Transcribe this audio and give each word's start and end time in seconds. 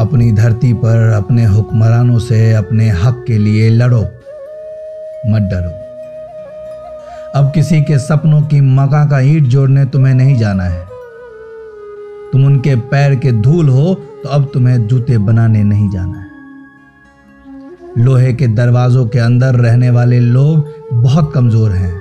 अपनी 0.00 0.30
धरती 0.32 0.72
पर 0.74 1.12
अपने 1.12 1.44
हुक्मरानों 1.44 2.18
से 2.18 2.52
अपने 2.54 2.88
हक 2.90 3.24
के 3.26 3.38
लिए 3.38 3.68
लड़ो, 3.70 4.00
मत 5.26 5.48
डरो। 5.50 5.72
अब 7.34 7.50
किसी 7.54 7.80
के 7.82 7.98
सपनों 7.98 8.40
की 8.42 8.60
मका 8.60 9.04
का 9.06 9.20
ईट 9.20 9.42
जोड़ने 9.46 9.84
तुम्हें 9.86 10.14
नहीं 10.14 10.36
जाना 10.36 10.64
है। 10.64 10.84
तुम 12.32 12.44
उनके 12.46 12.74
पैर 12.90 13.14
के 13.16 13.32
धूल 13.32 13.68
हो 13.68 13.94
तो 13.94 14.28
अब 14.28 14.50
तुम्हें 14.54 14.86
जूते 14.86 15.18
बनाने 15.18 15.62
नहीं 15.62 15.88
जाना 15.90 16.18
है। 16.18 16.28
लोहे 17.98 18.32
के 18.32 18.46
दरवाजों 18.48 19.06
के 19.06 19.18
अंदर 19.18 19.54
रहने 19.54 19.90
वाले 19.90 20.20
लोग 20.20 20.68
बहुत 20.92 21.32
कमज़ोर 21.34 21.70
हैं। 21.70 21.94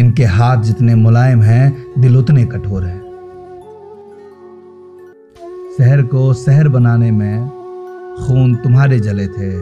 इनके 0.00 0.24
हाथ 0.24 0.62
जितने 0.62 0.94
मुलायम 0.94 1.42
हैं, 1.42 1.84
दिल 1.98 2.16
उतने 2.16 2.44
कठोर 2.44 2.84
हैं। 2.84 3.03
शहर 5.78 6.02
को 6.02 6.34
शहर 6.34 6.68
बनाने 6.68 7.10
में 7.10 7.48
खून 8.26 8.54
तुम्हारे 8.54 9.00
जले 9.00 9.28
थे। 9.28 9.60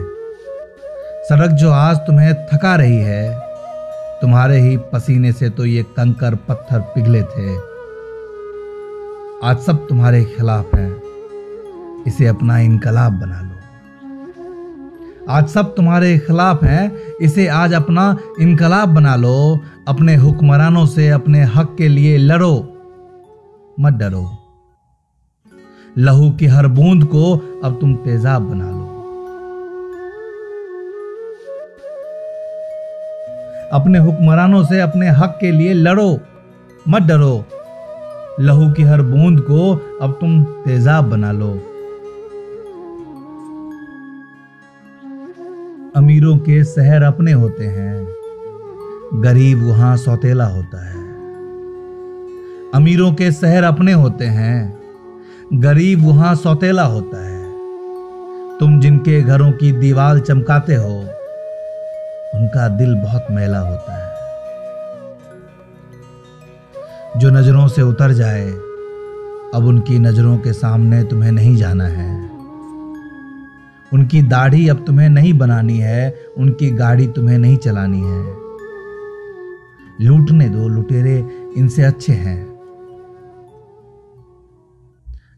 सड़क 1.23 1.51
जो 1.51 1.71
आज 1.71 1.97
तुम्हें 1.97 2.45
थका 2.45 2.75
रही 2.75 2.95
है, 2.95 3.39
तुम्हारे 4.21 4.59
ही 4.59 4.77
पसीने 4.77 5.31
से 5.31 5.49
तो 5.49 5.65
ये 5.65 5.83
कंकर 5.83 6.35
पत्थर 6.35 6.79
पिघले 6.79 7.21
थे। 7.21 7.55
आज 9.43 9.57
सब 9.59 9.87
तुम्हारे 9.89 10.23
खिलाफ 10.25 10.75
हैं। 10.75 11.01
इसे 12.07 12.27
अपना 12.27 12.59
इनकलाब 12.59 13.13
बना 13.13 13.41
लो। 13.41 13.57
आज 15.29 15.47
सब 15.47 15.75
तुम्हारे 15.75 16.19
खिलाफ 16.19 16.63
हैं। 16.63 16.91
इसे 17.21 17.47
आज 17.47 17.73
अपना 17.73 18.17
इनकलाब 18.39 18.89
बना 18.89 19.15
लो। 19.15 19.59
अपने 19.87 20.15
हुक्मरानों 20.15 20.85
से 20.85 21.09
अपने 21.09 21.43
हक 21.43 21.75
के 21.77 21.87
लिए 21.87 22.17
लड़ो। 22.17 22.77
मत 23.79 23.93
डरो। 23.93 24.39
लहू 25.97 26.31
की 26.31 26.45
हर 26.45 26.67
बूंद 26.67 27.03
को 27.05 27.37
अब 27.63 27.77
तुम 27.81 27.95
तेजाब 27.95 28.41
बना 28.41 28.69
लो। 28.69 28.85
अपने 33.73 33.99
हुक्मरानों 33.99 34.63
से 34.63 34.79
अपने 34.81 35.09
हक 35.09 35.37
के 35.41 35.51
लिए 35.51 35.73
लड़ो, 35.73 36.19
मत 36.89 37.01
डरो। 37.01 37.45
लहू 38.39 38.71
की 38.71 38.83
हर 38.83 39.01
बूंद 39.01 39.41
को 39.41 39.75
अब 40.01 40.17
तुम 40.21 40.43
तेजाब 40.43 41.09
बना 41.09 41.31
लो। 41.31 41.51
अमीरों 45.95 46.37
के 46.37 46.63
शहर 46.63 47.03
अपने 47.03 47.31
होते 47.31 47.65
हैं, 47.65 48.07
गरीब 49.13 49.67
वहाँ 49.67 49.97
सौतेला 49.97 50.45
होता 50.45 50.85
है। 50.89 51.01
अमीरों 52.75 53.13
के 53.13 53.31
शहर 53.31 53.63
अपने 53.63 53.93
होते 53.93 54.25
हैं 54.25 54.82
गरीब 55.55 56.05
वहाँ 56.05 56.35
सौतेला 56.35 56.83
होता 56.83 57.27
है। 57.27 57.43
तुम 58.59 58.79
जिनके 58.79 59.21
घरों 59.21 59.51
की 59.51 59.71
दीवार 59.71 60.19
चमकाते 60.19 60.75
हो, 60.75 60.99
उनका 62.35 62.67
दिल 62.67 62.95
बहुत 62.95 63.27
मैला 63.31 63.59
होता 63.59 63.93
है। 63.93 64.13
जो 67.19 67.29
नज़रों 67.29 67.67
से 67.67 67.81
उतर 67.81 68.11
जाए, 68.11 68.49
अब 69.53 69.65
उनकी 69.67 69.99
नज़रों 69.99 70.37
के 70.37 70.53
सामने 70.53 71.03
तुम्हें 71.03 71.31
नहीं 71.31 71.55
जाना 71.55 71.85
है। 71.85 72.29
उनकी 73.93 74.21
दाढ़ी 74.21 74.67
अब 74.67 74.83
तुम्हें 74.87 75.09
नहीं 75.09 75.33
बनानी 75.33 75.77
है, 75.77 76.25
उनकी 76.37 76.69
गाड़ी 76.69 77.07
तुम्हें 77.07 77.37
नहीं 77.37 77.57
चलानी 77.57 78.01
है। 78.01 78.35
लूटने 80.01 80.49
दो 80.49 80.67
लुटेरे, 80.67 81.27
इनसे 81.57 81.83
अच्छे 81.83 82.13
हैं। 82.13 82.52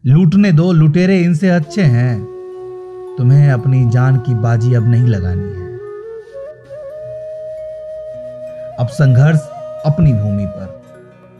लूटने 0.08 0.52
दो, 0.52 0.72
लुटेरे 0.72 1.20
इनसे 1.20 1.48
अच्छे 1.48 1.82
हैं। 1.82 2.24
तुम्हें 3.18 3.50
अपनी 3.50 3.90
जान 3.90 4.16
की 4.16 4.34
बाजी 4.34 4.74
अब 4.74 4.88
नहीं 4.88 5.06
लगानी 5.06 5.60
है। 5.60 5.74
अब 8.80 8.86
संघर्ष 8.86 9.38
अपनी 9.86 10.12
भूमि 10.12 10.46
पर, 10.46 10.82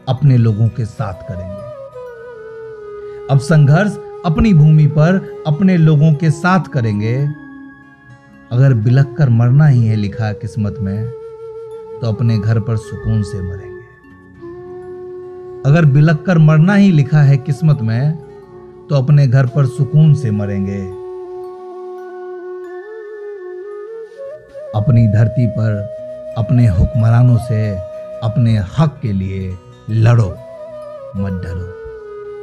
अपने 0.09 0.37
लोगों 0.37 0.67
के 0.67 0.85
साथ 0.85 1.13
करेंगे। 1.13 1.63
अब 3.31 3.39
संघर्ष 3.39 3.97
अपनी 4.25 4.53
भूमि 4.53 4.87
पर, 4.87 5.43
अपने 5.47 5.77
लोगों 5.77 6.13
के 6.13 6.31
साथ 6.31 6.59
करेंगे। 6.59 7.29
अगर 8.51 8.73
बिलक 8.73 9.15
कर 9.17 9.29
मरना 9.29 9.67
ही 9.67 9.85
है 9.85 9.95
लिखा 9.95 10.31
किस्मत 10.33 10.75
में 10.79 11.09
तो 12.01 12.07
अपने 12.07 12.39
घर 12.39 12.59
पर 12.59 12.77
सुकून 12.77 13.23
से 13.23 13.41
मरेंगे। 13.41 13.83
अगर 15.69 15.85
बिलक 15.85 16.23
कर 16.25 16.37
मरना 16.37 16.73
ही 16.73 16.91
लिखा 16.91 17.21
है 17.21 17.37
किस्मत 17.37 17.79
में 17.81 18.26
तो 18.89 18.95
अपने 18.95 19.27
घर 19.27 19.45
पर 19.45 19.65
सुकून 19.65 20.13
से 20.13 20.31
मरेंगे। 20.31 20.81
अपनी 24.75 25.07
धरती 25.07 25.47
पर 25.47 25.71
अपने 26.37 26.67
हुक्मरानों 26.67 27.37
से 27.37 27.77
अपने 28.23 28.57
हक 28.79 28.99
के 29.01 29.13
लिए 29.13 29.57
लड़ो, 29.89 30.29
मत 31.15 31.33
डरो। 31.33 31.86